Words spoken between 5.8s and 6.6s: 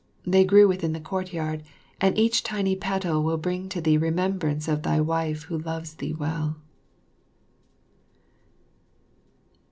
thee well.